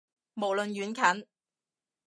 [0.33, 1.27] 無論遠近